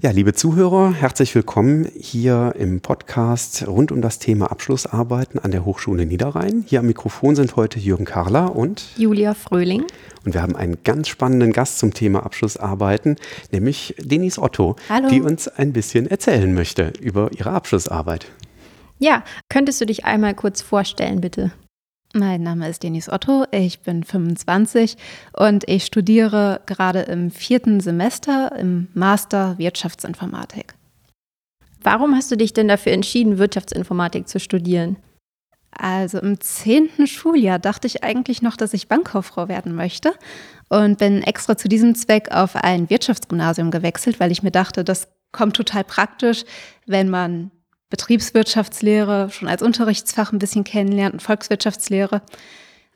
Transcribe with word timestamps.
Ja, 0.00 0.12
liebe 0.12 0.32
Zuhörer, 0.32 0.92
herzlich 0.92 1.34
willkommen 1.34 1.90
hier 1.98 2.54
im 2.56 2.80
Podcast 2.80 3.66
rund 3.66 3.90
um 3.90 4.00
das 4.00 4.20
Thema 4.20 4.52
Abschlussarbeiten 4.52 5.40
an 5.40 5.50
der 5.50 5.64
Hochschule 5.64 6.06
Niederrhein. 6.06 6.62
Hier 6.68 6.78
am 6.78 6.86
Mikrofon 6.86 7.34
sind 7.34 7.56
heute 7.56 7.80
Jürgen 7.80 8.04
Karler 8.04 8.54
und 8.54 8.96
Julia 8.96 9.34
Fröhling. 9.34 9.82
Und 10.24 10.34
wir 10.34 10.42
haben 10.42 10.54
einen 10.54 10.84
ganz 10.84 11.08
spannenden 11.08 11.52
Gast 11.52 11.80
zum 11.80 11.94
Thema 11.94 12.24
Abschlussarbeiten, 12.24 13.16
nämlich 13.50 13.96
Denise 13.98 14.38
Otto, 14.40 14.76
Hallo. 14.88 15.08
die 15.08 15.20
uns 15.20 15.48
ein 15.48 15.72
bisschen 15.72 16.06
erzählen 16.06 16.54
möchte 16.54 16.92
über 17.00 17.32
ihre 17.36 17.50
Abschlussarbeit. 17.50 18.26
Ja, 19.00 19.24
könntest 19.48 19.80
du 19.80 19.84
dich 19.84 20.04
einmal 20.04 20.36
kurz 20.36 20.62
vorstellen, 20.62 21.20
bitte? 21.20 21.50
Mein 22.14 22.42
Name 22.42 22.68
ist 22.70 22.82
Denise 22.82 23.12
Otto, 23.12 23.44
ich 23.50 23.80
bin 23.80 24.02
25 24.02 24.96
und 25.34 25.68
ich 25.68 25.84
studiere 25.84 26.62
gerade 26.64 27.00
im 27.02 27.30
vierten 27.30 27.80
Semester 27.80 28.56
im 28.56 28.88
Master 28.94 29.58
Wirtschaftsinformatik. 29.58 30.74
Warum 31.82 32.14
hast 32.14 32.30
du 32.30 32.36
dich 32.36 32.54
denn 32.54 32.66
dafür 32.66 32.92
entschieden, 32.92 33.38
Wirtschaftsinformatik 33.38 34.26
zu 34.26 34.40
studieren? 34.40 34.96
Also 35.70 36.18
im 36.18 36.40
zehnten 36.40 37.06
Schuljahr 37.06 37.58
dachte 37.58 37.86
ich 37.86 38.02
eigentlich 38.02 38.40
noch, 38.40 38.56
dass 38.56 38.72
ich 38.72 38.88
Bankkauffrau 38.88 39.48
werden 39.48 39.74
möchte 39.74 40.14
und 40.70 40.98
bin 40.98 41.22
extra 41.22 41.58
zu 41.58 41.68
diesem 41.68 41.94
Zweck 41.94 42.30
auf 42.30 42.56
ein 42.56 42.88
Wirtschaftsgymnasium 42.88 43.70
gewechselt, 43.70 44.18
weil 44.18 44.32
ich 44.32 44.42
mir 44.42 44.50
dachte, 44.50 44.82
das 44.82 45.08
kommt 45.30 45.56
total 45.56 45.84
praktisch, 45.84 46.44
wenn 46.86 47.10
man 47.10 47.50
Betriebswirtschaftslehre 47.90 49.30
schon 49.30 49.48
als 49.48 49.62
Unterrichtsfach 49.62 50.32
ein 50.32 50.38
bisschen 50.38 50.64
kennenlernt 50.64 51.14
und 51.14 51.20
Volkswirtschaftslehre. 51.20 52.22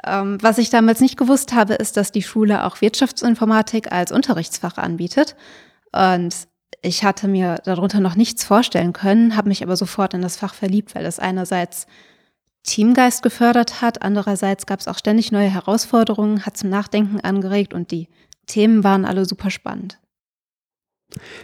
Ähm, 0.05 0.39
was 0.41 0.59
ich 0.59 0.71
damals 0.71 1.01
nicht 1.01 1.17
gewusst 1.17 1.53
habe, 1.53 1.75
ist, 1.75 1.97
dass 1.97 2.13
die 2.13 2.23
Schule 2.23 2.65
auch 2.65 2.81
Wirtschaftsinformatik 2.81 3.93
als 3.93 4.13
Unterrichtsfach 4.13 4.77
anbietet. 4.77 5.37
Und 5.93 6.35
ich 6.83 7.05
hatte 7.05 7.29
mir 7.29 7.61
darunter 7.65 8.01
noch 8.01 8.17
nichts 8.17 8.45
vorstellen 8.45 8.93
können, 8.93 9.37
habe 9.37 9.49
mich 9.49 9.63
aber 9.63 9.77
sofort 9.77 10.15
in 10.15 10.23
das 10.23 10.37
Fach 10.37 10.55
verliebt, 10.55 10.95
weil 10.95 11.07
es 11.07 11.19
einerseits 11.19 11.87
Teamgeist 12.65 13.23
gefördert 13.23 13.83
hat, 13.83 14.03
andererseits 14.03 14.67
gab 14.67 14.81
es 14.81 14.89
auch 14.89 14.99
ständig 14.99 15.33
neue 15.33 15.49
Herausforderungen, 15.49 16.47
hat 16.47 16.57
zum 16.57 16.71
Nachdenken 16.71 17.21
angeregt 17.21 17.75
und 17.75 17.91
die 17.91 18.09
Themen 18.47 18.85
waren 18.85 19.05
alle 19.05 19.25
super 19.25 19.51
spannend. 19.51 19.99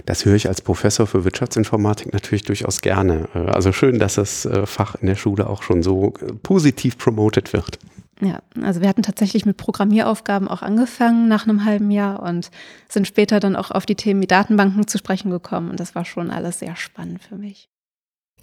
Das 0.06 0.24
höre 0.24 0.34
ich 0.34 0.48
als 0.48 0.60
Professor 0.60 1.06
für 1.06 1.24
Wirtschaftsinformatik 1.24 2.12
natürlich 2.12 2.42
durchaus 2.42 2.80
gerne. 2.80 3.28
Äh, 3.34 3.50
also 3.50 3.72
schön, 3.72 3.98
dass 3.98 4.14
das 4.14 4.46
äh, 4.46 4.66
Fach 4.66 4.96
in 4.96 5.06
der 5.06 5.16
Schule 5.16 5.48
auch 5.48 5.62
schon 5.62 5.82
so 5.82 6.14
äh, 6.20 6.32
positiv 6.42 6.98
promotet 6.98 7.52
wird. 7.52 7.78
Ja, 8.20 8.40
also 8.62 8.80
wir 8.80 8.88
hatten 8.88 9.02
tatsächlich 9.02 9.46
mit 9.46 9.56
Programmieraufgaben 9.56 10.48
auch 10.48 10.62
angefangen 10.62 11.28
nach 11.28 11.46
einem 11.46 11.64
halben 11.64 11.90
Jahr 11.90 12.22
und 12.22 12.50
sind 12.88 13.06
später 13.06 13.38
dann 13.38 13.54
auch 13.54 13.70
auf 13.70 13.86
die 13.86 13.94
Themen 13.94 14.20
wie 14.20 14.26
Datenbanken 14.26 14.88
zu 14.88 14.98
sprechen 14.98 15.30
gekommen. 15.30 15.70
Und 15.70 15.78
das 15.78 15.94
war 15.94 16.04
schon 16.04 16.30
alles 16.30 16.58
sehr 16.58 16.74
spannend 16.74 17.22
für 17.22 17.36
mich. 17.36 17.68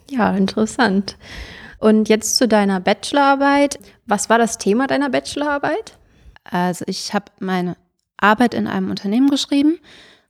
Ja, 0.09 0.33
interessant. 0.35 1.17
Und 1.79 2.07
jetzt 2.07 2.37
zu 2.37 2.47
deiner 2.47 2.79
Bachelorarbeit. 2.79 3.79
Was 4.05 4.29
war 4.29 4.37
das 4.37 4.57
Thema 4.57 4.87
deiner 4.87 5.09
Bachelorarbeit? 5.09 5.97
Also 6.45 6.85
ich 6.87 7.13
habe 7.13 7.25
meine 7.39 7.75
Arbeit 8.17 8.53
in 8.53 8.67
einem 8.67 8.89
Unternehmen 8.89 9.29
geschrieben 9.29 9.79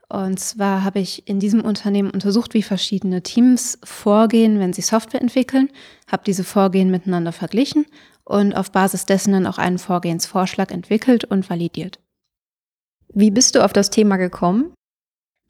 und 0.09 0.39
zwar 0.39 0.83
habe 0.83 0.99
ich 0.99 1.27
in 1.27 1.39
diesem 1.39 1.61
Unternehmen 1.61 2.11
untersucht, 2.11 2.53
wie 2.53 2.61
verschiedene 2.61 3.23
Teams 3.23 3.79
vorgehen, 3.83 4.59
wenn 4.59 4.73
sie 4.73 4.81
Software 4.81 5.21
entwickeln, 5.21 5.69
habe 6.11 6.23
diese 6.25 6.43
Vorgehen 6.43 6.91
miteinander 6.91 7.31
verglichen 7.31 7.85
und 8.23 8.53
auf 8.53 8.71
Basis 8.71 9.05
dessen 9.05 9.33
dann 9.33 9.47
auch 9.47 9.57
einen 9.57 9.79
Vorgehensvorschlag 9.79 10.71
entwickelt 10.71 11.25
und 11.25 11.49
validiert. 11.49 11.99
Wie 13.13 13.31
bist 13.31 13.55
du 13.55 13.63
auf 13.63 13.73
das 13.73 13.89
Thema 13.89 14.17
gekommen? 14.17 14.73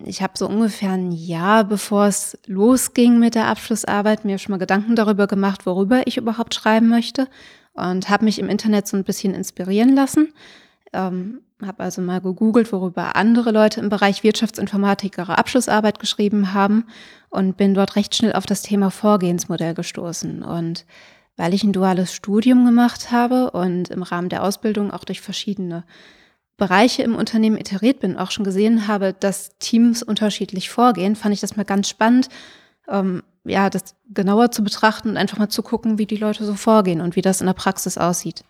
Ich 0.03 0.21
habe 0.21 0.33
so 0.37 0.47
ungefähr 0.47 0.91
ein 0.91 1.11
Jahr, 1.11 1.63
bevor 1.63 2.07
es 2.07 2.37
losging 2.45 3.17
mit 3.17 3.33
der 3.33 3.47
Abschlussarbeit, 3.47 4.25
mir 4.25 4.37
schon 4.37 4.51
mal 4.51 4.57
Gedanken 4.57 4.95
darüber 4.95 5.25
gemacht, 5.25 5.65
worüber 5.65 6.05
ich 6.05 6.17
überhaupt 6.17 6.53
schreiben 6.53 6.89
möchte 6.89 7.27
und 7.73 8.09
habe 8.09 8.25
mich 8.25 8.39
im 8.39 8.49
Internet 8.49 8.87
so 8.87 8.97
ein 8.97 9.03
bisschen 9.03 9.33
inspirieren 9.33 9.95
lassen. 9.95 10.33
Ähm, 10.93 11.41
habe 11.61 11.83
also 11.83 12.01
mal 12.01 12.21
gegoogelt, 12.21 12.71
worüber 12.71 13.15
andere 13.15 13.51
Leute 13.51 13.79
im 13.79 13.89
Bereich 13.89 14.23
Wirtschaftsinformatik 14.23 15.17
ihre 15.17 15.37
Abschlussarbeit 15.37 15.99
geschrieben 15.99 16.53
haben 16.53 16.85
und 17.29 17.57
bin 17.57 17.73
dort 17.73 17.95
recht 17.95 18.15
schnell 18.15 18.33
auf 18.33 18.45
das 18.45 18.61
Thema 18.61 18.91
Vorgehensmodell 18.91 19.73
gestoßen. 19.73 20.43
Und 20.43 20.85
weil 21.37 21.53
ich 21.53 21.63
ein 21.63 21.73
duales 21.73 22.13
Studium 22.13 22.65
gemacht 22.65 23.11
habe 23.11 23.51
und 23.51 23.89
im 23.89 24.03
Rahmen 24.03 24.29
der 24.29 24.43
Ausbildung 24.43 24.91
auch 24.91 25.03
durch 25.03 25.21
verschiedene 25.21 25.83
Bereiche 26.57 27.03
im 27.03 27.15
Unternehmen 27.15 27.57
iteriert 27.57 27.99
bin, 27.99 28.17
auch 28.17 28.31
schon 28.31 28.45
gesehen 28.45 28.87
habe, 28.87 29.13
dass 29.13 29.57
Teams 29.59 30.03
unterschiedlich 30.03 30.69
vorgehen, 30.69 31.15
fand 31.15 31.33
ich 31.33 31.41
das 31.41 31.57
mal 31.57 31.65
ganz 31.65 31.89
spannend, 31.89 32.29
ähm, 32.87 33.23
ja, 33.43 33.69
das 33.69 33.95
genauer 34.13 34.51
zu 34.51 34.63
betrachten 34.63 35.09
und 35.09 35.17
einfach 35.17 35.37
mal 35.37 35.49
zu 35.49 35.61
gucken, 35.61 35.97
wie 35.97 36.05
die 36.05 36.15
Leute 36.17 36.45
so 36.45 36.55
vorgehen 36.55 37.01
und 37.01 37.15
wie 37.15 37.21
das 37.21 37.41
in 37.41 37.47
der 37.47 37.53
Praxis 37.53 37.97
aussieht. 37.97 38.43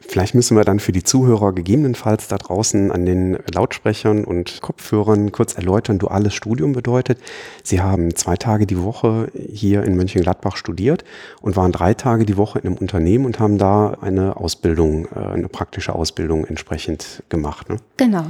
Vielleicht 0.00 0.34
müssen 0.34 0.56
wir 0.56 0.64
dann 0.64 0.78
für 0.78 0.92
die 0.92 1.02
Zuhörer 1.02 1.52
gegebenenfalls 1.52 2.28
da 2.28 2.38
draußen 2.38 2.92
an 2.92 3.04
den 3.04 3.38
Lautsprechern 3.52 4.24
und 4.24 4.60
Kopfhörern 4.60 5.32
kurz 5.32 5.54
erläutern, 5.54 5.98
duales 5.98 6.34
Studium 6.34 6.72
bedeutet. 6.72 7.18
Sie 7.64 7.80
haben 7.80 8.14
zwei 8.14 8.36
Tage 8.36 8.66
die 8.66 8.80
Woche 8.80 9.32
hier 9.34 9.82
in 9.82 9.96
Mönchengladbach 9.96 10.56
studiert 10.56 11.04
und 11.40 11.56
waren 11.56 11.72
drei 11.72 11.94
Tage 11.94 12.24
die 12.24 12.36
Woche 12.36 12.60
in 12.60 12.66
einem 12.66 12.76
Unternehmen 12.76 13.24
und 13.24 13.40
haben 13.40 13.58
da 13.58 13.96
eine 14.00 14.36
Ausbildung, 14.36 15.06
äh, 15.06 15.18
eine 15.18 15.48
praktische 15.48 15.94
Ausbildung 15.94 16.44
entsprechend 16.44 17.24
gemacht. 17.28 17.68
Ne? 17.68 17.76
Genau. 17.96 18.26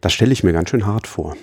Das 0.00 0.12
stelle 0.12 0.32
ich 0.32 0.44
mir 0.44 0.52
ganz 0.52 0.70
schön 0.70 0.86
hart 0.86 1.06
vor. 1.06 1.36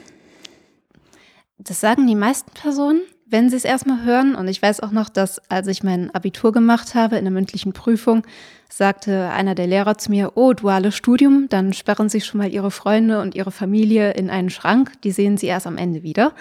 Das 1.59 1.79
sagen 1.79 2.07
die 2.07 2.15
meisten 2.15 2.51
Personen 2.53 3.01
wenn 3.31 3.49
sie 3.49 3.55
es 3.55 3.65
erstmal 3.65 4.03
hören. 4.03 4.35
Und 4.35 4.47
ich 4.47 4.61
weiß 4.61 4.81
auch 4.81 4.91
noch, 4.91 5.09
dass 5.09 5.39
als 5.49 5.67
ich 5.67 5.83
mein 5.83 6.13
Abitur 6.13 6.51
gemacht 6.51 6.93
habe 6.93 7.17
in 7.17 7.23
der 7.23 7.31
mündlichen 7.31 7.73
Prüfung, 7.73 8.23
sagte 8.69 9.29
einer 9.29 9.55
der 9.55 9.67
Lehrer 9.67 9.97
zu 9.97 10.11
mir, 10.11 10.33
oh, 10.35 10.53
duales 10.53 10.95
Studium, 10.95 11.47
dann 11.49 11.73
sperren 11.73 12.09
Sie 12.09 12.21
schon 12.21 12.39
mal 12.39 12.51
Ihre 12.51 12.71
Freunde 12.71 13.21
und 13.21 13.33
Ihre 13.33 13.51
Familie 13.51 14.11
in 14.11 14.29
einen 14.29 14.49
Schrank, 14.49 15.01
die 15.03 15.11
sehen 15.11 15.37
Sie 15.37 15.47
erst 15.47 15.67
am 15.67 15.77
Ende 15.77 16.03
wieder. 16.03 16.33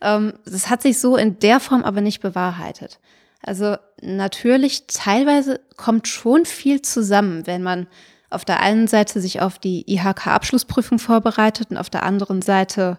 Ähm, 0.00 0.34
das 0.44 0.68
hat 0.68 0.82
sich 0.82 0.98
so 0.98 1.16
in 1.16 1.38
der 1.38 1.60
Form 1.60 1.84
aber 1.84 2.00
nicht 2.00 2.20
bewahrheitet. 2.20 2.98
Also 3.42 3.76
natürlich, 4.00 4.86
teilweise 4.86 5.60
kommt 5.76 6.06
schon 6.06 6.44
viel 6.44 6.82
zusammen, 6.82 7.46
wenn 7.46 7.62
man 7.62 7.86
auf 8.30 8.44
der 8.44 8.60
einen 8.60 8.86
Seite 8.86 9.20
sich 9.20 9.40
auf 9.40 9.58
die 9.58 9.84
IHK-Abschlussprüfung 9.92 10.98
vorbereitet 10.98 11.70
und 11.70 11.76
auf 11.76 11.90
der 11.90 12.04
anderen 12.04 12.42
Seite 12.42 12.98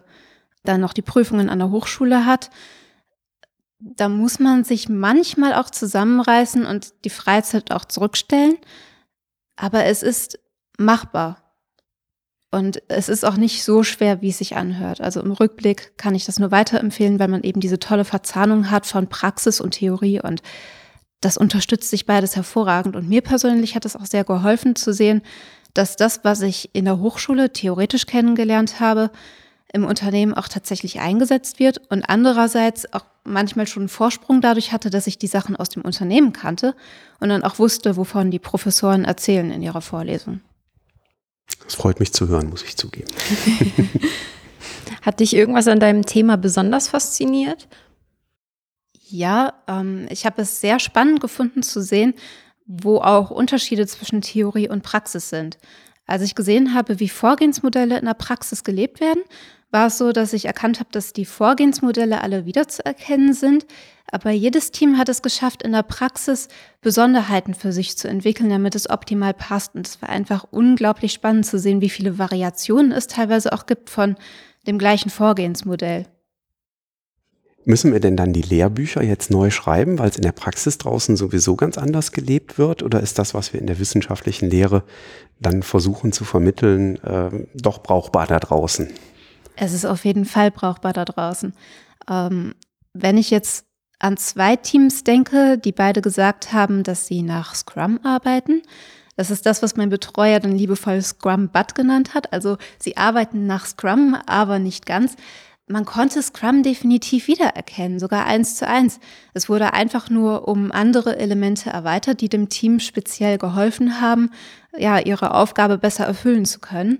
dann 0.64 0.80
noch 0.80 0.92
die 0.92 1.02
Prüfungen 1.02 1.50
an 1.50 1.58
der 1.58 1.70
Hochschule 1.70 2.24
hat 2.24 2.50
da 3.78 4.08
muss 4.08 4.38
man 4.38 4.64
sich 4.64 4.88
manchmal 4.88 5.54
auch 5.54 5.70
zusammenreißen 5.70 6.64
und 6.64 6.92
die 7.04 7.10
Freizeit 7.10 7.70
auch 7.72 7.84
zurückstellen. 7.84 8.56
Aber 9.56 9.84
es 9.84 10.02
ist 10.02 10.38
machbar. 10.78 11.40
Und 12.50 12.82
es 12.88 13.08
ist 13.08 13.24
auch 13.24 13.36
nicht 13.36 13.64
so 13.64 13.82
schwer, 13.82 14.22
wie 14.22 14.28
es 14.28 14.38
sich 14.38 14.56
anhört. 14.56 15.00
Also 15.00 15.20
im 15.20 15.32
Rückblick 15.32 15.98
kann 15.98 16.14
ich 16.14 16.24
das 16.24 16.38
nur 16.38 16.52
weiterempfehlen, 16.52 17.18
weil 17.18 17.26
man 17.26 17.42
eben 17.42 17.60
diese 17.60 17.80
tolle 17.80 18.04
Verzahnung 18.04 18.70
hat 18.70 18.86
von 18.86 19.08
Praxis 19.08 19.60
und 19.60 19.72
Theorie 19.72 20.20
und 20.20 20.40
das 21.20 21.36
unterstützt 21.36 21.90
sich 21.90 22.06
beides 22.06 22.36
hervorragend. 22.36 22.96
Und 22.96 23.08
mir 23.08 23.22
persönlich 23.22 23.74
hat 23.74 23.84
es 23.84 23.96
auch 23.96 24.06
sehr 24.06 24.24
geholfen 24.24 24.76
zu 24.76 24.92
sehen, 24.92 25.22
dass 25.72 25.96
das, 25.96 26.20
was 26.22 26.42
ich 26.42 26.70
in 26.74 26.84
der 26.84 27.00
Hochschule 27.00 27.52
theoretisch 27.52 28.06
kennengelernt 28.06 28.78
habe, 28.78 29.10
im 29.74 29.84
Unternehmen 29.84 30.34
auch 30.34 30.46
tatsächlich 30.46 31.00
eingesetzt 31.00 31.58
wird 31.58 31.78
und 31.90 32.04
andererseits 32.08 32.92
auch 32.92 33.04
manchmal 33.24 33.66
schon 33.66 33.82
einen 33.82 33.88
Vorsprung 33.88 34.40
dadurch 34.40 34.72
hatte, 34.72 34.88
dass 34.88 35.08
ich 35.08 35.18
die 35.18 35.26
Sachen 35.26 35.56
aus 35.56 35.68
dem 35.68 35.82
Unternehmen 35.82 36.32
kannte 36.32 36.76
und 37.18 37.28
dann 37.28 37.42
auch 37.42 37.58
wusste, 37.58 37.96
wovon 37.96 38.30
die 38.30 38.38
Professoren 38.38 39.04
erzählen 39.04 39.50
in 39.50 39.62
ihrer 39.62 39.80
Vorlesung. 39.80 40.40
Das 41.64 41.74
freut 41.74 41.98
mich 41.98 42.12
zu 42.12 42.28
hören, 42.28 42.50
muss 42.50 42.62
ich 42.62 42.76
zugeben. 42.76 43.10
Hat 45.02 45.18
dich 45.18 45.34
irgendwas 45.34 45.66
an 45.66 45.80
deinem 45.80 46.06
Thema 46.06 46.36
besonders 46.36 46.88
fasziniert? 46.88 47.66
Ja, 49.08 49.54
ähm, 49.66 50.06
ich 50.08 50.24
habe 50.24 50.42
es 50.42 50.60
sehr 50.60 50.78
spannend 50.78 51.20
gefunden 51.20 51.64
zu 51.64 51.82
sehen, 51.82 52.14
wo 52.64 52.98
auch 52.98 53.30
Unterschiede 53.30 53.88
zwischen 53.88 54.22
Theorie 54.22 54.68
und 54.68 54.82
Praxis 54.82 55.30
sind. 55.30 55.58
Als 56.06 56.22
ich 56.22 56.34
gesehen 56.34 56.74
habe, 56.74 57.00
wie 57.00 57.08
Vorgehensmodelle 57.08 57.98
in 57.98 58.04
der 58.04 58.14
Praxis 58.14 58.62
gelebt 58.62 59.00
werden, 59.00 59.22
war 59.74 59.88
es 59.88 59.98
so, 59.98 60.12
dass 60.12 60.32
ich 60.32 60.46
erkannt 60.46 60.78
habe, 60.78 60.88
dass 60.92 61.12
die 61.12 61.24
Vorgehensmodelle 61.24 62.22
alle 62.22 62.46
wiederzuerkennen 62.46 63.34
sind. 63.34 63.66
Aber 64.10 64.30
jedes 64.30 64.70
Team 64.70 64.96
hat 64.98 65.08
es 65.08 65.20
geschafft, 65.20 65.64
in 65.64 65.72
der 65.72 65.82
Praxis 65.82 66.46
Besonderheiten 66.80 67.54
für 67.54 67.72
sich 67.72 67.98
zu 67.98 68.06
entwickeln, 68.06 68.48
damit 68.48 68.76
es 68.76 68.88
optimal 68.88 69.34
passt. 69.34 69.74
Und 69.74 69.88
es 69.88 70.00
war 70.00 70.10
einfach 70.10 70.46
unglaublich 70.52 71.12
spannend 71.12 71.44
zu 71.44 71.58
sehen, 71.58 71.80
wie 71.80 71.90
viele 71.90 72.18
Variationen 72.18 72.92
es 72.92 73.08
teilweise 73.08 73.52
auch 73.52 73.66
gibt 73.66 73.90
von 73.90 74.14
dem 74.68 74.78
gleichen 74.78 75.10
Vorgehensmodell. 75.10 76.06
Müssen 77.64 77.92
wir 77.92 77.98
denn 77.98 78.16
dann 78.16 78.32
die 78.32 78.42
Lehrbücher 78.42 79.02
jetzt 79.02 79.32
neu 79.32 79.50
schreiben, 79.50 79.98
weil 79.98 80.10
es 80.10 80.16
in 80.16 80.22
der 80.22 80.32
Praxis 80.32 80.78
draußen 80.78 81.16
sowieso 81.16 81.56
ganz 81.56 81.78
anders 81.78 82.12
gelebt 82.12 82.58
wird? 82.58 82.84
Oder 82.84 83.00
ist 83.00 83.18
das, 83.18 83.34
was 83.34 83.52
wir 83.52 83.60
in 83.60 83.66
der 83.66 83.80
wissenschaftlichen 83.80 84.48
Lehre 84.48 84.84
dann 85.40 85.64
versuchen 85.64 86.12
zu 86.12 86.24
vermitteln, 86.24 87.02
äh, 87.02 87.46
doch 87.54 87.82
brauchbar 87.82 88.28
da 88.28 88.38
draußen? 88.38 88.88
Es 89.56 89.72
ist 89.72 89.84
auf 89.84 90.04
jeden 90.04 90.24
Fall 90.24 90.50
brauchbar 90.50 90.92
da 90.92 91.04
draußen. 91.04 91.54
Ähm, 92.08 92.54
wenn 92.92 93.16
ich 93.16 93.30
jetzt 93.30 93.66
an 93.98 94.16
zwei 94.16 94.56
Teams 94.56 95.04
denke, 95.04 95.58
die 95.58 95.72
beide 95.72 96.02
gesagt 96.02 96.52
haben, 96.52 96.82
dass 96.82 97.06
sie 97.06 97.22
nach 97.22 97.54
Scrum 97.54 98.00
arbeiten, 98.02 98.62
das 99.16 99.30
ist 99.30 99.46
das, 99.46 99.62
was 99.62 99.76
mein 99.76 99.90
Betreuer 99.90 100.40
dann 100.40 100.56
liebevoll 100.56 101.00
Scrum 101.00 101.48
Bud 101.48 101.74
genannt 101.76 102.14
hat. 102.14 102.32
Also 102.32 102.58
sie 102.80 102.96
arbeiten 102.96 103.46
nach 103.46 103.66
Scrum, 103.66 104.16
aber 104.26 104.58
nicht 104.58 104.86
ganz 104.86 105.16
man 105.66 105.86
konnte 105.86 106.22
Scrum 106.22 106.62
definitiv 106.62 107.26
wiedererkennen, 107.26 107.98
sogar 107.98 108.26
eins 108.26 108.56
zu 108.56 108.68
eins. 108.68 109.00
Es 109.32 109.48
wurde 109.48 109.72
einfach 109.72 110.10
nur 110.10 110.46
um 110.46 110.70
andere 110.70 111.16
Elemente 111.16 111.70
erweitert, 111.70 112.20
die 112.20 112.28
dem 112.28 112.50
Team 112.50 112.80
speziell 112.80 113.38
geholfen 113.38 114.00
haben, 114.00 114.30
ja, 114.76 114.98
ihre 114.98 115.32
Aufgabe 115.34 115.78
besser 115.78 116.04
erfüllen 116.04 116.44
zu 116.44 116.60
können. 116.60 116.98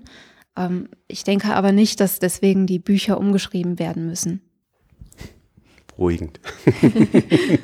Ähm, 0.57 0.89
ich 1.07 1.23
denke 1.23 1.53
aber 1.53 1.71
nicht, 1.71 1.99
dass 1.99 2.19
deswegen 2.19 2.67
die 2.67 2.79
Bücher 2.79 3.17
umgeschrieben 3.17 3.79
werden 3.79 4.07
müssen. 4.07 4.41
Beruhigend. 5.87 6.39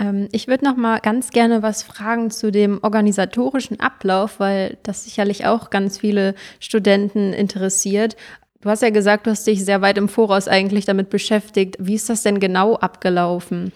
Ähm, 0.00 0.28
ich 0.32 0.48
würde 0.48 0.64
noch 0.64 0.76
mal 0.76 0.98
ganz 0.98 1.28
gerne 1.28 1.62
was 1.62 1.82
fragen 1.82 2.30
zu 2.30 2.50
dem 2.50 2.80
organisatorischen 2.82 3.80
Ablauf, 3.80 4.40
weil 4.40 4.78
das 4.82 5.04
sicherlich 5.04 5.44
auch 5.44 5.68
ganz 5.68 5.98
viele 5.98 6.34
Studenten 6.58 7.34
interessiert. 7.34 8.16
Du 8.62 8.70
hast 8.70 8.82
ja 8.82 8.90
gesagt, 8.90 9.26
du 9.26 9.30
hast 9.30 9.46
dich 9.46 9.62
sehr 9.64 9.82
weit 9.82 9.98
im 9.98 10.08
Voraus 10.08 10.48
eigentlich 10.48 10.86
damit 10.86 11.10
beschäftigt. 11.10 11.76
Wie 11.78 11.94
ist 11.94 12.08
das 12.08 12.22
denn 12.22 12.40
genau 12.40 12.76
abgelaufen? 12.76 13.72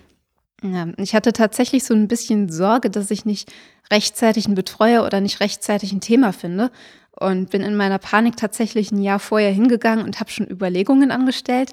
Ja, 0.63 0.89
ich 0.97 1.15
hatte 1.15 1.35
tatsächlich 1.35 1.85
so 1.85 1.93
ein 1.93 2.09
bisschen 2.09 2.51
Sorge, 2.51 2.89
dass 2.89 3.11
ich 3.11 3.27
nicht 3.27 3.53
rechtzeitig 3.93 4.47
einen 4.47 4.55
Betreuer 4.55 5.05
oder 5.05 5.21
nicht 5.21 5.41
rechtzeitig 5.41 5.93
ein 5.93 6.01
Thema 6.01 6.33
finde 6.33 6.71
und 7.19 7.51
bin 7.51 7.63
in 7.63 7.77
meiner 7.77 7.99
Panik 7.99 8.37
tatsächlich 8.37 8.91
ein 8.91 9.03
Jahr 9.03 9.19
vorher 9.19 9.53
hingegangen 9.53 10.05
und 10.05 10.21
habe 10.21 10.31
schon 10.31 10.51
Überlegungen 10.51 11.11
angestellt. 11.11 11.73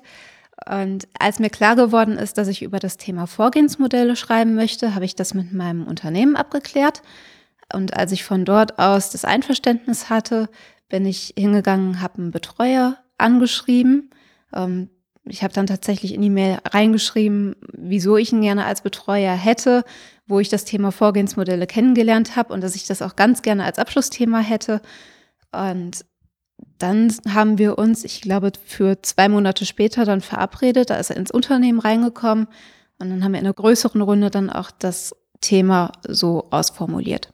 Und 0.70 1.08
als 1.18 1.40
mir 1.40 1.50
klar 1.50 1.76
geworden 1.76 2.18
ist, 2.18 2.38
dass 2.38 2.48
ich 2.48 2.62
über 2.62 2.80
das 2.80 2.98
Thema 2.98 3.26
Vorgehensmodelle 3.26 4.16
schreiben 4.16 4.54
möchte, 4.54 4.94
habe 4.94 5.06
ich 5.06 5.16
das 5.16 5.34
mit 5.34 5.52
meinem 5.54 5.88
Unternehmen 5.88 6.36
abgeklärt. 6.36 7.02
Und 7.74 7.96
als 7.98 8.12
ich 8.12 8.24
von 8.24 8.46
dort 8.46 8.78
aus 8.78 9.10
das 9.10 9.26
Einverständnis 9.26 10.10
hatte, 10.10 10.50
bin 10.90 11.06
ich 11.06 11.34
hingegangen, 11.38 12.02
habe 12.02 12.20
einen 12.20 12.32
Betreuer 12.32 12.98
angeschrieben. 13.18 14.12
Ähm, 14.54 14.90
ich 15.24 15.44
habe 15.44 15.54
dann 15.54 15.68
tatsächlich 15.68 16.14
in 16.14 16.22
die 16.22 16.30
Mail 16.30 16.60
reingeschrieben, 16.66 17.56
wieso 17.74 18.18
ich 18.18 18.32
ihn 18.32 18.42
gerne 18.42 18.66
als 18.66 18.82
Betreuer 18.82 19.34
hätte, 19.34 19.84
wo 20.28 20.40
ich 20.40 20.50
das 20.50 20.66
Thema 20.66 20.92
Vorgehensmodelle 20.92 21.68
kennengelernt 21.68 22.36
habe 22.36 22.54
und 22.54 22.62
dass 22.62 22.76
ich 22.76 22.86
das 22.86 23.02
auch 23.02 23.16
ganz 23.16 23.42
gerne 23.42 23.64
als 23.64 23.80
Abschlussthema 23.80 24.40
hätte. 24.40 24.82
Und 25.52 26.06
dann 26.78 27.12
haben 27.28 27.58
wir 27.58 27.78
uns, 27.78 28.04
ich 28.04 28.22
glaube, 28.22 28.52
für 28.66 29.02
zwei 29.02 29.30
Monate 29.30 29.66
später 29.66 30.06
dann 30.06 30.22
verabredet. 30.22 30.90
Da 30.90 30.96
ist 30.96 31.10
er 31.10 31.18
ins 31.18 31.32
Unternehmen 31.32 31.80
reingekommen 31.80 32.48
und 33.00 33.10
dann 33.10 33.24
haben 33.24 33.34
wir 33.34 33.40
in 33.40 33.46
einer 33.46 33.54
größeren 33.54 34.02
Runde 34.02 34.30
dann 34.30 34.50
auch 34.50 34.72
das 34.72 35.16
Thema 35.42 35.92
so 36.08 36.48
ausformuliert. 36.52 37.34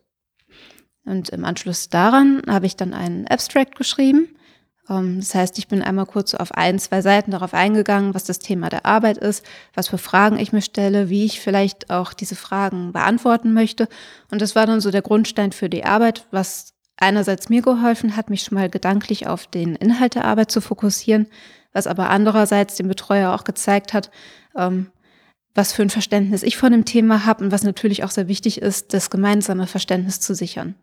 Und 1.05 1.29
im 1.29 1.45
Anschluss 1.45 1.89
daran 1.89 2.41
habe 2.47 2.65
ich 2.65 2.75
dann 2.75 2.93
einen 2.93 3.27
Abstract 3.27 3.75
geschrieben. 3.75 4.29
Ähm, 4.89 5.19
das 5.19 5.35
heißt, 5.35 5.57
ich 5.57 5.67
bin 5.67 5.81
einmal 5.81 6.05
kurz 6.05 6.33
auf 6.33 6.53
ein, 6.53 6.79
zwei 6.79 7.01
Seiten 7.01 7.31
darauf 7.31 7.53
eingegangen, 7.53 8.13
was 8.13 8.25
das 8.25 8.39
Thema 8.39 8.69
der 8.69 8.85
Arbeit 8.85 9.17
ist, 9.17 9.45
was 9.73 9.87
für 9.87 9.97
Fragen 9.97 10.39
ich 10.39 10.51
mir 10.51 10.61
stelle, 10.61 11.09
wie 11.09 11.25
ich 11.25 11.39
vielleicht 11.39 11.89
auch 11.89 12.13
diese 12.13 12.35
Fragen 12.35 12.91
beantworten 12.91 13.53
möchte. 13.53 13.87
Und 14.31 14.41
das 14.41 14.55
war 14.55 14.65
dann 14.65 14.81
so 14.81 14.91
der 14.91 15.01
Grundstein 15.01 15.51
für 15.51 15.69
die 15.69 15.85
Arbeit, 15.85 16.25
was 16.31 16.73
einerseits 16.97 17.49
mir 17.49 17.61
geholfen 17.61 18.15
hat, 18.15 18.29
mich 18.29 18.43
schon 18.43 18.57
mal 18.57 18.69
gedanklich 18.69 19.27
auf 19.27 19.47
den 19.47 19.75
Inhalt 19.75 20.15
der 20.15 20.25
Arbeit 20.25 20.51
zu 20.51 20.61
fokussieren, 20.61 21.27
was 21.73 21.87
aber 21.87 22.09
andererseits 22.09 22.75
dem 22.75 22.87
Betreuer 22.87 23.33
auch 23.33 23.43
gezeigt 23.43 23.93
hat, 23.93 24.11
ähm, 24.55 24.87
was 25.53 25.73
für 25.73 25.81
ein 25.81 25.89
Verständnis 25.89 26.43
ich 26.43 26.57
von 26.57 26.71
dem 26.71 26.85
Thema 26.85 27.25
habe 27.25 27.43
und 27.43 27.51
was 27.51 27.63
natürlich 27.63 28.03
auch 28.03 28.11
sehr 28.11 28.27
wichtig 28.27 28.61
ist, 28.61 28.93
das 28.93 29.09
gemeinsame 29.09 29.67
Verständnis 29.67 30.19
zu 30.19 30.35
sichern. 30.35 30.75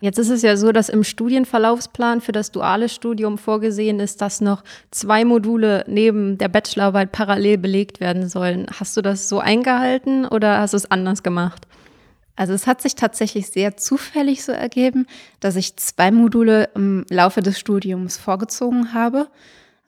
Jetzt 0.00 0.18
ist 0.18 0.28
es 0.28 0.42
ja 0.42 0.56
so, 0.58 0.72
dass 0.72 0.90
im 0.90 1.04
Studienverlaufsplan 1.04 2.20
für 2.20 2.32
das 2.32 2.50
duale 2.50 2.90
Studium 2.90 3.38
vorgesehen 3.38 4.00
ist, 4.00 4.20
dass 4.20 4.42
noch 4.42 4.62
zwei 4.90 5.24
Module 5.24 5.84
neben 5.88 6.36
der 6.36 6.48
Bachelorarbeit 6.48 7.12
parallel 7.12 7.56
belegt 7.56 8.00
werden 8.00 8.28
sollen. 8.28 8.66
Hast 8.78 8.96
du 8.98 9.00
das 9.00 9.30
so 9.30 9.38
eingehalten 9.38 10.26
oder 10.26 10.58
hast 10.58 10.74
du 10.74 10.76
es 10.76 10.90
anders 10.90 11.22
gemacht? 11.22 11.66
Also 12.36 12.52
es 12.52 12.66
hat 12.66 12.82
sich 12.82 12.94
tatsächlich 12.94 13.48
sehr 13.48 13.76
zufällig 13.76 14.44
so 14.44 14.52
ergeben, 14.52 15.06
dass 15.40 15.56
ich 15.56 15.76
zwei 15.76 16.10
Module 16.10 16.70
im 16.74 17.04
Laufe 17.08 17.42
des 17.42 17.58
Studiums 17.58 18.16
vorgezogen 18.16 18.92
habe. 18.92 19.28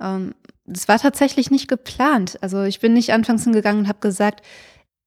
Ähm, 0.01 0.35
das 0.65 0.89
war 0.89 0.99
tatsächlich 0.99 1.51
nicht 1.51 1.69
geplant. 1.69 2.39
Also 2.41 2.63
ich 2.63 2.81
bin 2.81 2.93
nicht 2.93 3.13
anfangs 3.13 3.45
hingegangen 3.45 3.83
und 3.83 3.89
habe 3.89 4.01
gesagt, 4.01 4.45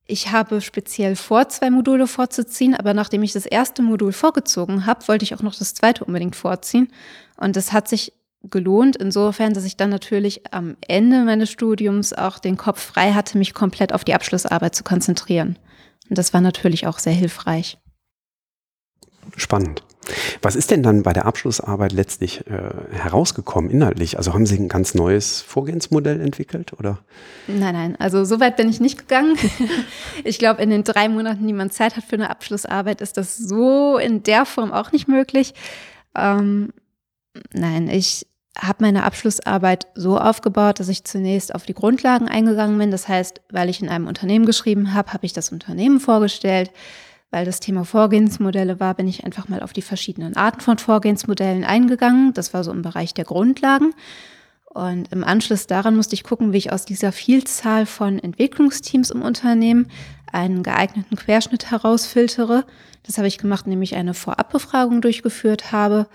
ich 0.05 0.31
habe 0.31 0.59
speziell 0.59 1.15
vor, 1.15 1.49
zwei 1.49 1.69
Module 1.69 2.07
vorzuziehen, 2.07 2.75
aber 2.75 2.95
nachdem 2.95 3.21
ich 3.21 3.31
das 3.31 3.45
erste 3.45 3.83
Modul 3.83 4.11
vorgezogen 4.11 4.85
habe, 4.87 5.07
wollte 5.07 5.23
ich 5.23 5.35
auch 5.35 5.43
noch 5.43 5.55
das 5.55 5.75
zweite 5.75 6.03
unbedingt 6.03 6.35
vorziehen. 6.35 6.91
Und 7.37 7.55
das 7.55 7.73
hat 7.73 7.87
sich 7.87 8.13
gelohnt, 8.43 8.95
insofern, 8.95 9.53
dass 9.53 9.65
ich 9.65 9.77
dann 9.77 9.89
natürlich 9.89 10.51
am 10.51 10.77
Ende 10.87 11.23
meines 11.25 11.51
Studiums 11.51 12.13
auch 12.13 12.39
den 12.39 12.57
Kopf 12.57 12.81
frei 12.81 13.13
hatte, 13.13 13.37
mich 13.37 13.53
komplett 13.53 13.93
auf 13.93 14.03
die 14.03 14.15
Abschlussarbeit 14.15 14.73
zu 14.73 14.83
konzentrieren. 14.83 15.57
Und 16.09 16.17
das 16.17 16.33
war 16.33 16.41
natürlich 16.41 16.87
auch 16.87 16.99
sehr 16.99 17.13
hilfreich. 17.13 17.77
Spannend. 19.35 19.83
Was 20.41 20.55
ist 20.55 20.71
denn 20.71 20.81
dann 20.81 21.03
bei 21.03 21.13
der 21.13 21.25
Abschlussarbeit 21.25 21.91
letztlich 21.91 22.47
äh, 22.47 22.71
herausgekommen 22.91 23.69
inhaltlich? 23.69 24.17
Also 24.17 24.33
haben 24.33 24.47
Sie 24.47 24.57
ein 24.57 24.67
ganz 24.67 24.95
neues 24.95 25.41
Vorgehensmodell 25.41 26.19
entwickelt 26.19 26.73
oder? 26.73 26.99
Nein, 27.47 27.75
nein, 27.75 27.95
also 27.99 28.25
so 28.25 28.39
weit 28.39 28.57
bin 28.57 28.69
ich 28.69 28.79
nicht 28.79 28.97
gegangen. 28.97 29.37
ich 30.23 30.39
glaube, 30.39 30.63
in 30.63 30.71
den 30.71 30.83
drei 30.83 31.09
Monaten, 31.09 31.45
die 31.45 31.53
man 31.53 31.69
Zeit 31.69 31.95
hat 31.95 32.05
für 32.05 32.15
eine 32.15 32.31
Abschlussarbeit, 32.31 33.01
ist 33.01 33.17
das 33.17 33.37
so 33.37 33.97
in 33.97 34.23
der 34.23 34.45
Form 34.45 34.71
auch 34.71 34.91
nicht 34.91 35.07
möglich. 35.07 35.53
Ähm, 36.15 36.73
nein, 37.53 37.87
ich 37.87 38.25
habe 38.57 38.83
meine 38.83 39.03
Abschlussarbeit 39.03 39.87
so 39.95 40.19
aufgebaut, 40.19 40.79
dass 40.79 40.89
ich 40.89 41.03
zunächst 41.03 41.53
auf 41.53 41.65
die 41.65 41.73
Grundlagen 41.73 42.27
eingegangen 42.27 42.77
bin. 42.77 42.91
Das 42.91 43.07
heißt, 43.07 43.41
weil 43.51 43.69
ich 43.69 43.81
in 43.81 43.89
einem 43.89 44.07
Unternehmen 44.07 44.45
geschrieben 44.45 44.93
habe, 44.93 45.13
habe 45.13 45.25
ich 45.25 45.33
das 45.33 45.51
Unternehmen 45.51 45.99
vorgestellt 45.99 46.71
weil 47.31 47.45
das 47.45 47.59
Thema 47.59 47.85
Vorgehensmodelle 47.85 48.79
war, 48.79 48.95
bin 48.95 49.07
ich 49.07 49.23
einfach 49.23 49.47
mal 49.47 49.61
auf 49.61 49.73
die 49.73 49.81
verschiedenen 49.81 50.35
Arten 50.35 50.61
von 50.61 50.79
Vorgehensmodellen 50.79 51.63
eingegangen. 51.63 52.33
Das 52.33 52.53
war 52.53 52.63
so 52.63 52.71
im 52.71 52.81
Bereich 52.81 53.13
der 53.13 53.25
Grundlagen. 53.25 53.93
Und 54.65 55.11
im 55.11 55.23
Anschluss 55.23 55.67
daran 55.67 55.95
musste 55.95 56.15
ich 56.15 56.23
gucken, 56.23 56.53
wie 56.53 56.57
ich 56.57 56.71
aus 56.71 56.85
dieser 56.85 57.11
Vielzahl 57.11 57.85
von 57.85 58.19
Entwicklungsteams 58.19 59.11
im 59.11 59.21
Unternehmen 59.21 59.89
einen 60.31 60.63
geeigneten 60.63 61.15
Querschnitt 61.15 61.71
herausfiltere. 61.71 62.65
Das 63.03 63.17
habe 63.17 63.27
ich 63.27 63.37
gemacht, 63.37 63.65
indem 63.65 63.81
ich 63.81 63.95
eine 63.95 64.13
Vorabbefragung 64.13 65.01
durchgeführt 65.01 65.71
habe, 65.71 66.07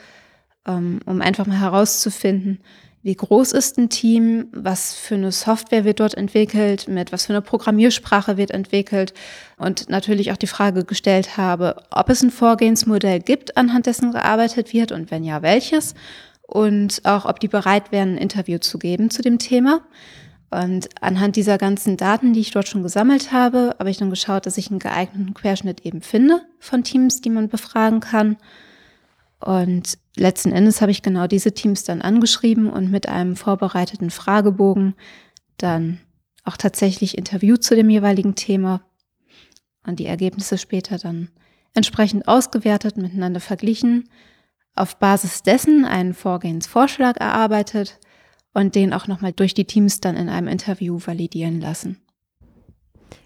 um 0.66 1.20
einfach 1.20 1.46
mal 1.46 1.60
herauszufinden, 1.60 2.60
wie 3.02 3.14
groß 3.14 3.52
ist 3.52 3.76
ein 3.76 3.90
Team, 3.90 4.48
was 4.52 4.94
für 4.94 5.14
eine 5.14 5.30
Software 5.30 5.84
wird 5.84 6.00
dort 6.00 6.14
entwickelt, 6.14 6.88
mit 6.88 7.12
was 7.12 7.26
für 7.26 7.34
eine 7.34 7.42
Programmiersprache 7.42 8.38
wird 8.38 8.50
entwickelt 8.50 9.12
und 9.58 9.90
natürlich 9.90 10.32
auch 10.32 10.38
die 10.38 10.46
Frage 10.46 10.84
gestellt 10.84 11.36
habe, 11.36 11.76
ob 11.90 12.08
es 12.08 12.22
ein 12.22 12.30
Vorgehensmodell 12.30 13.20
gibt, 13.20 13.58
anhand 13.58 13.84
dessen 13.84 14.10
gearbeitet 14.10 14.72
wird 14.72 14.90
und 14.90 15.10
wenn 15.10 15.22
ja, 15.22 15.42
welches 15.42 15.94
und 16.46 17.02
auch, 17.04 17.26
ob 17.26 17.40
die 17.40 17.48
bereit 17.48 17.92
wären, 17.92 18.14
ein 18.14 18.18
Interview 18.18 18.58
zu 18.58 18.78
geben 18.78 19.10
zu 19.10 19.20
dem 19.20 19.38
Thema. 19.38 19.82
Und 20.50 20.88
anhand 21.00 21.36
dieser 21.36 21.58
ganzen 21.58 21.96
Daten, 21.96 22.32
die 22.32 22.40
ich 22.40 22.52
dort 22.52 22.68
schon 22.68 22.82
gesammelt 22.82 23.32
habe, 23.32 23.74
habe 23.78 23.90
ich 23.90 23.98
dann 23.98 24.10
geschaut, 24.10 24.46
dass 24.46 24.56
ich 24.56 24.70
einen 24.70 24.78
geeigneten 24.78 25.34
Querschnitt 25.34 25.84
eben 25.84 26.00
finde 26.00 26.42
von 26.58 26.84
Teams, 26.84 27.20
die 27.20 27.30
man 27.30 27.48
befragen 27.48 28.00
kann. 28.00 28.36
Und 29.44 29.98
letzten 30.16 30.52
Endes 30.52 30.80
habe 30.80 30.90
ich 30.90 31.02
genau 31.02 31.26
diese 31.26 31.52
Teams 31.52 31.84
dann 31.84 32.00
angeschrieben 32.00 32.70
und 32.70 32.90
mit 32.90 33.10
einem 33.10 33.36
vorbereiteten 33.36 34.08
Fragebogen 34.08 34.94
dann 35.58 36.00
auch 36.44 36.56
tatsächlich 36.56 37.18
interviewt 37.18 37.62
zu 37.62 37.76
dem 37.76 37.90
jeweiligen 37.90 38.36
Thema 38.36 38.80
und 39.86 39.98
die 39.98 40.06
Ergebnisse 40.06 40.56
später 40.56 40.96
dann 40.96 41.28
entsprechend 41.74 42.26
ausgewertet, 42.26 42.96
miteinander 42.96 43.40
verglichen, 43.40 44.08
auf 44.74 44.98
Basis 44.98 45.42
dessen 45.42 45.84
einen 45.84 46.14
Vorgehensvorschlag 46.14 47.18
erarbeitet 47.18 47.98
und 48.54 48.74
den 48.74 48.94
auch 48.94 49.08
nochmal 49.08 49.32
durch 49.32 49.52
die 49.52 49.66
Teams 49.66 50.00
dann 50.00 50.16
in 50.16 50.30
einem 50.30 50.48
Interview 50.48 50.98
validieren 51.04 51.60
lassen. 51.60 52.00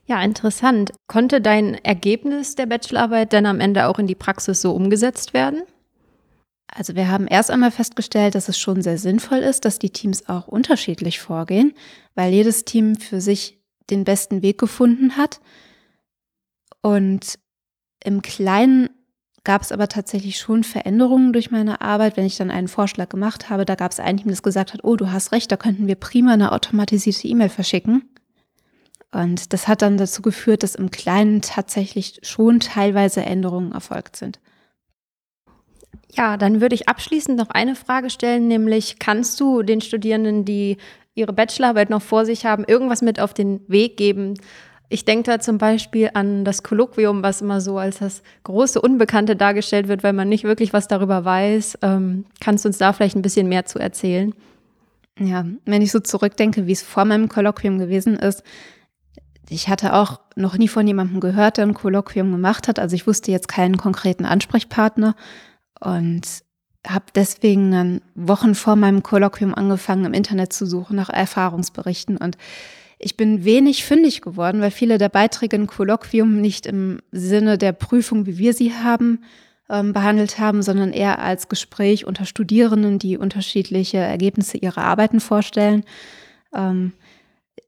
Ja, 0.06 0.20
interessant. 0.24 0.90
Konnte 1.06 1.40
dein 1.40 1.74
Ergebnis 1.84 2.56
der 2.56 2.66
Bachelorarbeit 2.66 3.32
dann 3.32 3.46
am 3.46 3.60
Ende 3.60 3.86
auch 3.86 4.00
in 4.00 4.08
die 4.08 4.16
Praxis 4.16 4.60
so 4.60 4.72
umgesetzt 4.72 5.32
werden? 5.32 5.62
Also 6.74 6.94
wir 6.94 7.08
haben 7.08 7.26
erst 7.26 7.50
einmal 7.50 7.70
festgestellt, 7.70 8.34
dass 8.34 8.48
es 8.48 8.58
schon 8.58 8.82
sehr 8.82 8.98
sinnvoll 8.98 9.38
ist, 9.38 9.64
dass 9.64 9.78
die 9.78 9.90
Teams 9.90 10.28
auch 10.28 10.48
unterschiedlich 10.48 11.18
vorgehen, 11.20 11.72
weil 12.14 12.32
jedes 12.32 12.64
Team 12.64 12.96
für 12.96 13.20
sich 13.20 13.58
den 13.90 14.04
besten 14.04 14.42
Weg 14.42 14.58
gefunden 14.58 15.16
hat. 15.16 15.40
Und 16.82 17.38
im 18.04 18.22
Kleinen 18.22 18.90
gab 19.44 19.62
es 19.62 19.72
aber 19.72 19.88
tatsächlich 19.88 20.38
schon 20.38 20.62
Veränderungen 20.62 21.32
durch 21.32 21.50
meine 21.50 21.80
Arbeit. 21.80 22.16
Wenn 22.16 22.26
ich 22.26 22.36
dann 22.36 22.50
einen 22.50 22.68
Vorschlag 22.68 23.08
gemacht 23.08 23.48
habe, 23.48 23.64
da 23.64 23.74
gab 23.74 23.92
es 23.92 23.98
ein 23.98 24.18
Team, 24.18 24.28
das 24.28 24.42
gesagt 24.42 24.74
hat, 24.74 24.84
oh, 24.84 24.96
du 24.96 25.10
hast 25.10 25.32
recht, 25.32 25.50
da 25.50 25.56
könnten 25.56 25.86
wir 25.86 25.94
prima 25.94 26.34
eine 26.34 26.52
automatisierte 26.52 27.26
E-Mail 27.26 27.48
verschicken. 27.48 28.10
Und 29.10 29.54
das 29.54 29.66
hat 29.66 29.80
dann 29.80 29.96
dazu 29.96 30.20
geführt, 30.20 30.62
dass 30.62 30.74
im 30.74 30.90
Kleinen 30.90 31.40
tatsächlich 31.40 32.20
schon 32.22 32.60
teilweise 32.60 33.22
Änderungen 33.22 33.72
erfolgt 33.72 34.16
sind. 34.16 34.38
Ja, 36.12 36.36
dann 36.36 36.60
würde 36.60 36.74
ich 36.74 36.88
abschließend 36.88 37.36
noch 37.36 37.50
eine 37.50 37.74
Frage 37.74 38.10
stellen, 38.10 38.48
nämlich 38.48 38.98
kannst 38.98 39.38
du 39.40 39.62
den 39.62 39.80
Studierenden, 39.80 40.44
die 40.44 40.78
ihre 41.14 41.32
Bachelorarbeit 41.32 41.90
noch 41.90 42.02
vor 42.02 42.24
sich 42.24 42.46
haben, 42.46 42.64
irgendwas 42.64 43.02
mit 43.02 43.20
auf 43.20 43.34
den 43.34 43.60
Weg 43.68 43.96
geben? 43.96 44.34
Ich 44.90 45.04
denke 45.04 45.30
da 45.30 45.38
zum 45.38 45.58
Beispiel 45.58 46.10
an 46.14 46.46
das 46.46 46.62
Kolloquium, 46.62 47.22
was 47.22 47.42
immer 47.42 47.60
so 47.60 47.76
als 47.76 47.98
das 47.98 48.22
große 48.44 48.80
Unbekannte 48.80 49.36
dargestellt 49.36 49.86
wird, 49.88 50.02
weil 50.02 50.14
man 50.14 50.30
nicht 50.30 50.44
wirklich 50.44 50.72
was 50.72 50.88
darüber 50.88 51.26
weiß. 51.26 51.78
Ähm, 51.82 52.24
kannst 52.40 52.64
du 52.64 52.70
uns 52.70 52.78
da 52.78 52.94
vielleicht 52.94 53.14
ein 53.14 53.22
bisschen 53.22 53.48
mehr 53.48 53.66
zu 53.66 53.78
erzählen? 53.78 54.34
Ja, 55.18 55.44
wenn 55.66 55.82
ich 55.82 55.92
so 55.92 56.00
zurückdenke, 56.00 56.66
wie 56.66 56.72
es 56.72 56.82
vor 56.82 57.04
meinem 57.04 57.28
Kolloquium 57.28 57.78
gewesen 57.78 58.16
ist, 58.16 58.42
ich 59.50 59.68
hatte 59.68 59.94
auch 59.94 60.20
noch 60.36 60.56
nie 60.56 60.68
von 60.68 60.86
jemandem 60.86 61.20
gehört, 61.20 61.56
der 61.56 61.66
ein 61.66 61.74
Kolloquium 61.74 62.30
gemacht 62.30 62.68
hat. 62.68 62.78
Also 62.78 62.94
ich 62.94 63.06
wusste 63.06 63.30
jetzt 63.30 63.48
keinen 63.48 63.76
konkreten 63.76 64.24
Ansprechpartner 64.24 65.16
und 65.80 66.22
habe 66.86 67.06
deswegen 67.14 67.70
dann 67.70 68.00
Wochen 68.14 68.54
vor 68.54 68.76
meinem 68.76 69.02
Kolloquium 69.02 69.54
angefangen, 69.54 70.04
im 70.06 70.14
Internet 70.14 70.52
zu 70.52 70.66
suchen 70.66 70.96
nach 70.96 71.10
Erfahrungsberichten. 71.10 72.16
Und 72.16 72.36
ich 72.98 73.16
bin 73.16 73.44
wenig 73.44 73.84
fündig 73.84 74.22
geworden, 74.22 74.60
weil 74.60 74.70
viele 74.70 74.98
der 74.98 75.08
Beiträge 75.08 75.56
im 75.56 75.66
Kolloquium 75.66 76.40
nicht 76.40 76.66
im 76.66 77.00
Sinne 77.12 77.58
der 77.58 77.72
Prüfung, 77.72 78.26
wie 78.26 78.38
wir 78.38 78.54
sie 78.54 78.74
haben, 78.74 79.22
ähm, 79.70 79.92
behandelt 79.92 80.38
haben, 80.38 80.62
sondern 80.62 80.92
eher 80.92 81.20
als 81.20 81.48
Gespräch 81.48 82.06
unter 82.06 82.24
Studierenden, 82.24 82.98
die 82.98 83.18
unterschiedliche 83.18 83.98
Ergebnisse 83.98 84.56
ihrer 84.56 84.82
Arbeiten 84.82 85.20
vorstellen. 85.20 85.84
Ähm, 86.54 86.92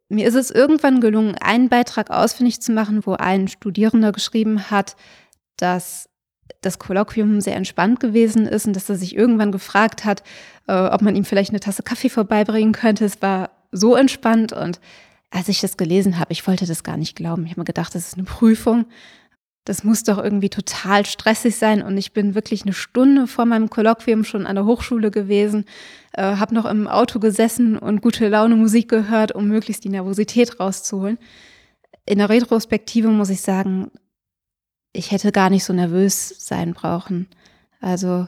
mir 0.08 0.26
ist 0.26 0.34
es 0.34 0.50
irgendwann 0.50 1.00
gelungen, 1.00 1.36
einen 1.36 1.68
Beitrag 1.68 2.10
ausfindig 2.10 2.60
zu 2.60 2.72
machen, 2.72 3.06
wo 3.06 3.12
ein 3.12 3.48
Studierender 3.48 4.12
geschrieben 4.12 4.70
hat, 4.70 4.96
dass 5.56 6.09
das 6.60 6.78
Kolloquium 6.78 7.40
sehr 7.40 7.56
entspannt 7.56 8.00
gewesen 8.00 8.46
ist 8.46 8.66
und 8.66 8.74
dass 8.74 8.88
er 8.88 8.96
sich 8.96 9.16
irgendwann 9.16 9.52
gefragt 9.52 10.04
hat, 10.04 10.22
äh, 10.66 10.72
ob 10.72 11.02
man 11.02 11.16
ihm 11.16 11.24
vielleicht 11.24 11.50
eine 11.50 11.60
Tasse 11.60 11.82
Kaffee 11.82 12.10
vorbeibringen 12.10 12.72
könnte. 12.72 13.04
Es 13.04 13.20
war 13.22 13.50
so 13.72 13.96
entspannt 13.96 14.52
und 14.52 14.80
als 15.30 15.48
ich 15.48 15.60
das 15.60 15.76
gelesen 15.76 16.18
habe, 16.18 16.32
ich 16.32 16.46
wollte 16.46 16.66
das 16.66 16.82
gar 16.82 16.96
nicht 16.96 17.16
glauben. 17.16 17.44
Ich 17.44 17.52
habe 17.52 17.60
mir 17.60 17.64
gedacht, 17.64 17.94
das 17.94 18.08
ist 18.08 18.14
eine 18.14 18.24
Prüfung 18.24 18.86
das 19.64 19.84
muss 19.84 20.02
doch 20.02 20.18
irgendwie 20.18 20.48
total 20.48 21.04
stressig 21.06 21.56
sein. 21.56 21.82
Und 21.82 21.96
ich 21.98 22.12
bin 22.12 22.34
wirklich 22.34 22.62
eine 22.62 22.72
Stunde 22.72 23.26
vor 23.26 23.44
meinem 23.44 23.68
Kolloquium 23.70 24.24
schon 24.24 24.46
an 24.46 24.56
der 24.56 24.64
Hochschule 24.64 25.10
gewesen, 25.10 25.64
äh, 26.12 26.22
habe 26.22 26.54
noch 26.54 26.64
im 26.64 26.88
Auto 26.88 27.20
gesessen 27.20 27.78
und 27.78 28.00
gute 28.00 28.28
Laune 28.28 28.56
Musik 28.56 28.88
gehört, 28.88 29.32
um 29.32 29.48
möglichst 29.48 29.84
die 29.84 29.90
Nervosität 29.90 30.58
rauszuholen. 30.58 31.18
In 32.06 32.18
der 32.18 32.30
Retrospektive 32.30 33.08
muss 33.08 33.30
ich 33.30 33.42
sagen, 33.42 33.90
ich 34.92 35.10
hätte 35.10 35.32
gar 35.32 35.50
nicht 35.50 35.64
so 35.64 35.72
nervös 35.72 36.34
sein 36.38 36.74
brauchen. 36.74 37.28
Also 37.80 38.26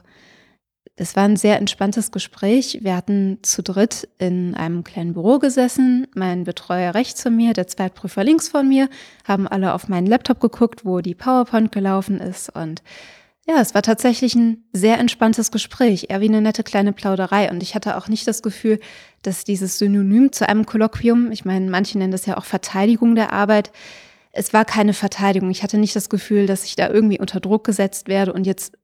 es 0.96 1.16
war 1.16 1.24
ein 1.24 1.36
sehr 1.36 1.58
entspanntes 1.58 2.12
Gespräch. 2.12 2.78
Wir 2.82 2.94
hatten 2.94 3.38
zu 3.42 3.62
dritt 3.62 4.08
in 4.18 4.54
einem 4.54 4.84
kleinen 4.84 5.14
Büro 5.14 5.38
gesessen, 5.38 6.06
mein 6.14 6.44
Betreuer 6.44 6.94
rechts 6.94 7.22
von 7.22 7.34
mir, 7.34 7.54
der 7.54 7.66
Zweitprüfer 7.66 8.22
links 8.22 8.48
von 8.48 8.68
mir, 8.68 8.88
haben 9.24 9.48
alle 9.48 9.72
auf 9.72 9.88
meinen 9.88 10.06
Laptop 10.06 10.40
geguckt, 10.40 10.84
wo 10.84 11.00
die 11.00 11.14
PowerPoint 11.14 11.72
gelaufen 11.72 12.20
ist. 12.20 12.54
Und 12.54 12.82
ja, 13.48 13.60
es 13.60 13.74
war 13.74 13.82
tatsächlich 13.82 14.34
ein 14.34 14.64
sehr 14.72 14.98
entspanntes 14.98 15.50
Gespräch, 15.50 16.06
eher 16.10 16.20
wie 16.20 16.28
eine 16.28 16.42
nette 16.42 16.62
kleine 16.62 16.92
Plauderei. 16.92 17.50
Und 17.50 17.62
ich 17.62 17.74
hatte 17.74 17.96
auch 17.96 18.08
nicht 18.08 18.26
das 18.28 18.42
Gefühl, 18.42 18.78
dass 19.22 19.44
dieses 19.44 19.78
Synonym 19.78 20.30
zu 20.30 20.48
einem 20.48 20.66
Kolloquium, 20.66 21.32
ich 21.32 21.44
meine, 21.44 21.68
manche 21.70 21.98
nennen 21.98 22.12
das 22.12 22.26
ja 22.26 22.36
auch 22.36 22.44
Verteidigung 22.44 23.14
der 23.14 23.32
Arbeit, 23.32 23.72
es 24.32 24.52
war 24.52 24.64
keine 24.64 24.94
Verteidigung. 24.94 25.50
Ich 25.50 25.62
hatte 25.62 25.78
nicht 25.78 25.94
das 25.94 26.08
Gefühl, 26.08 26.46
dass 26.46 26.64
ich 26.64 26.74
da 26.74 26.88
irgendwie 26.88 27.20
unter 27.20 27.38
Druck 27.38 27.64
gesetzt 27.64 28.08
werde 28.08 28.32
und 28.32 28.46
jetzt 28.46 28.76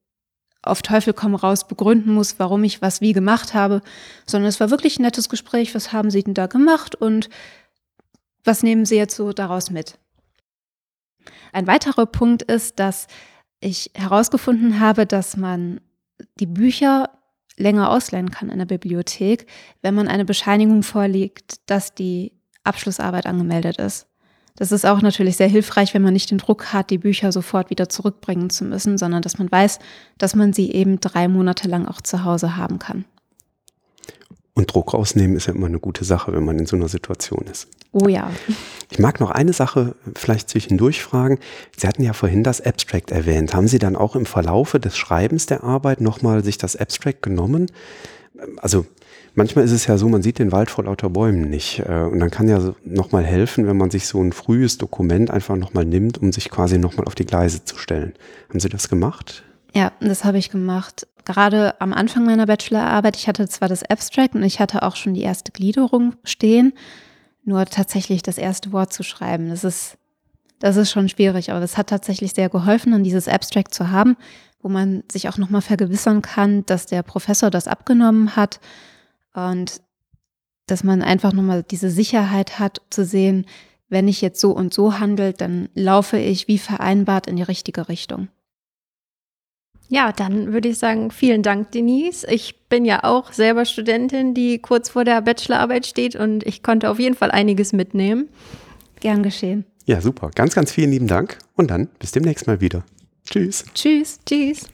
auf 0.62 0.82
Teufel 0.82 1.14
komm 1.14 1.34
raus 1.34 1.66
begründen 1.66 2.12
muss, 2.12 2.38
warum 2.38 2.64
ich 2.64 2.82
was 2.82 3.00
wie 3.00 3.12
gemacht 3.12 3.54
habe, 3.54 3.80
sondern 4.26 4.48
es 4.48 4.60
war 4.60 4.70
wirklich 4.70 4.98
ein 4.98 5.02
nettes 5.02 5.28
Gespräch. 5.28 5.74
Was 5.74 5.92
haben 5.92 6.10
Sie 6.10 6.22
denn 6.22 6.34
da 6.34 6.46
gemacht 6.46 6.94
und 6.94 7.30
was 8.44 8.62
nehmen 8.62 8.84
Sie 8.84 8.96
jetzt 8.96 9.16
so 9.16 9.32
daraus 9.32 9.70
mit? 9.70 9.98
Ein 11.52 11.66
weiterer 11.66 12.06
Punkt 12.06 12.42
ist, 12.42 12.78
dass 12.78 13.06
ich 13.60 13.90
herausgefunden 13.94 14.80
habe, 14.80 15.06
dass 15.06 15.36
man 15.36 15.80
die 16.38 16.46
Bücher 16.46 17.10
länger 17.56 17.90
ausleihen 17.90 18.30
kann 18.30 18.50
in 18.50 18.58
der 18.58 18.66
Bibliothek, 18.66 19.46
wenn 19.82 19.94
man 19.94 20.08
eine 20.08 20.24
Bescheinigung 20.24 20.82
vorlegt, 20.82 21.60
dass 21.66 21.94
die 21.94 22.32
Abschlussarbeit 22.64 23.26
angemeldet 23.26 23.78
ist. 23.78 24.07
Das 24.58 24.72
ist 24.72 24.84
auch 24.84 25.02
natürlich 25.02 25.36
sehr 25.36 25.46
hilfreich, 25.46 25.94
wenn 25.94 26.02
man 26.02 26.12
nicht 26.12 26.32
den 26.32 26.38
Druck 26.38 26.72
hat, 26.72 26.90
die 26.90 26.98
Bücher 26.98 27.30
sofort 27.30 27.70
wieder 27.70 27.88
zurückbringen 27.88 28.50
zu 28.50 28.64
müssen, 28.64 28.98
sondern 28.98 29.22
dass 29.22 29.38
man 29.38 29.50
weiß, 29.52 29.78
dass 30.18 30.34
man 30.34 30.52
sie 30.52 30.72
eben 30.72 30.98
drei 30.98 31.28
Monate 31.28 31.68
lang 31.68 31.86
auch 31.86 32.00
zu 32.00 32.24
Hause 32.24 32.56
haben 32.56 32.80
kann. 32.80 33.04
Und 34.54 34.74
Druck 34.74 34.94
rausnehmen 34.94 35.36
ist 35.36 35.46
ja 35.46 35.54
immer 35.54 35.68
eine 35.68 35.78
gute 35.78 36.04
Sache, 36.04 36.32
wenn 36.32 36.44
man 36.44 36.58
in 36.58 36.66
so 36.66 36.74
einer 36.74 36.88
Situation 36.88 37.46
ist. 37.48 37.68
Oh 37.92 38.08
ja. 38.08 38.32
Ich 38.90 38.98
mag 38.98 39.20
noch 39.20 39.30
eine 39.30 39.52
Sache 39.52 39.94
vielleicht 40.16 40.50
zwischendurch 40.50 41.04
fragen. 41.04 41.38
Sie 41.76 41.86
hatten 41.86 42.02
ja 42.02 42.12
vorhin 42.12 42.42
das 42.42 42.60
Abstract 42.60 43.12
erwähnt. 43.12 43.54
Haben 43.54 43.68
Sie 43.68 43.78
dann 43.78 43.94
auch 43.94 44.16
im 44.16 44.26
Verlaufe 44.26 44.80
des 44.80 44.96
Schreibens 44.96 45.46
der 45.46 45.62
Arbeit 45.62 46.00
nochmal 46.00 46.42
sich 46.42 46.58
das 46.58 46.74
Abstract 46.74 47.22
genommen? 47.22 47.70
Also 48.56 48.86
manchmal 49.38 49.64
ist 49.64 49.72
es 49.72 49.86
ja 49.86 49.96
so, 49.96 50.08
man 50.08 50.20
sieht 50.20 50.38
den 50.38 50.52
Wald 50.52 50.68
vor 50.68 50.84
lauter 50.84 51.08
Bäumen 51.08 51.48
nicht. 51.48 51.78
Äh, 51.78 52.02
und 52.02 52.18
dann 52.18 52.30
kann 52.30 52.48
ja 52.48 52.74
nochmal 52.84 53.24
helfen, 53.24 53.66
wenn 53.66 53.78
man 53.78 53.90
sich 53.90 54.06
so 54.06 54.22
ein 54.22 54.32
frühes 54.32 54.76
Dokument 54.76 55.30
einfach 55.30 55.56
nochmal 55.56 55.86
nimmt, 55.86 56.18
um 56.18 56.32
sich 56.32 56.50
quasi 56.50 56.76
nochmal 56.76 57.06
auf 57.06 57.14
die 57.14 57.24
Gleise 57.24 57.64
zu 57.64 57.78
stellen. 57.78 58.12
Haben 58.50 58.60
Sie 58.60 58.68
das 58.68 58.90
gemacht? 58.90 59.44
Ja, 59.74 59.92
das 60.00 60.24
habe 60.24 60.36
ich 60.38 60.50
gemacht. 60.50 61.06
Gerade 61.24 61.80
am 61.80 61.92
Anfang 61.94 62.24
meiner 62.24 62.46
Bachelorarbeit, 62.46 63.16
ich 63.16 63.28
hatte 63.28 63.48
zwar 63.48 63.68
das 63.68 63.82
Abstract 63.82 64.34
und 64.34 64.42
ich 64.42 64.60
hatte 64.60 64.82
auch 64.82 64.96
schon 64.96 65.14
die 65.14 65.22
erste 65.22 65.52
Gliederung 65.52 66.14
stehen, 66.24 66.72
nur 67.44 67.64
tatsächlich 67.66 68.22
das 68.22 68.38
erste 68.38 68.72
Wort 68.72 68.92
zu 68.92 69.02
schreiben, 69.02 69.48
das 69.50 69.62
ist, 69.62 69.98
das 70.58 70.76
ist 70.76 70.90
schon 70.90 71.08
schwierig, 71.08 71.50
aber 71.50 71.62
es 71.62 71.76
hat 71.76 71.88
tatsächlich 71.88 72.32
sehr 72.32 72.48
geholfen, 72.48 72.92
dann 72.92 73.04
dieses 73.04 73.28
Abstract 73.28 73.74
zu 73.74 73.90
haben, 73.90 74.16
wo 74.62 74.68
man 74.68 75.04
sich 75.12 75.28
auch 75.28 75.36
nochmal 75.36 75.60
vergewissern 75.60 76.22
kann, 76.22 76.64
dass 76.66 76.86
der 76.86 77.02
Professor 77.02 77.50
das 77.50 77.68
abgenommen 77.68 78.34
hat 78.34 78.58
und 79.46 79.80
dass 80.66 80.84
man 80.84 81.02
einfach 81.02 81.32
nochmal 81.32 81.62
diese 81.62 81.90
Sicherheit 81.90 82.58
hat, 82.58 82.82
zu 82.90 83.04
sehen, 83.04 83.46
wenn 83.88 84.08
ich 84.08 84.20
jetzt 84.20 84.40
so 84.40 84.52
und 84.52 84.74
so 84.74 84.98
handelt, 84.98 85.40
dann 85.40 85.68
laufe 85.74 86.18
ich 86.18 86.46
wie 86.46 86.58
vereinbart 86.58 87.26
in 87.26 87.36
die 87.36 87.42
richtige 87.42 87.88
Richtung. 87.88 88.28
Ja, 89.88 90.12
dann 90.12 90.52
würde 90.52 90.68
ich 90.68 90.78
sagen, 90.78 91.10
vielen 91.10 91.42
Dank, 91.42 91.70
Denise. 91.72 92.26
Ich 92.30 92.68
bin 92.68 92.84
ja 92.84 93.04
auch 93.04 93.32
selber 93.32 93.64
Studentin, 93.64 94.34
die 94.34 94.58
kurz 94.58 94.90
vor 94.90 95.04
der 95.04 95.22
Bachelorarbeit 95.22 95.86
steht 95.86 96.14
und 96.14 96.46
ich 96.46 96.62
konnte 96.62 96.90
auf 96.90 96.98
jeden 96.98 97.14
Fall 97.14 97.30
einiges 97.30 97.72
mitnehmen. 97.72 98.28
Gern 99.00 99.22
geschehen. 99.22 99.64
Ja, 99.86 100.02
super. 100.02 100.30
Ganz, 100.34 100.54
ganz 100.54 100.72
vielen 100.72 100.90
lieben 100.90 101.06
Dank 101.06 101.38
und 101.56 101.70
dann 101.70 101.88
bis 101.98 102.12
demnächst 102.12 102.46
mal 102.46 102.60
wieder. 102.60 102.84
Tschüss. 103.24 103.64
Tschüss. 103.74 104.20
Tschüss. 104.26 104.68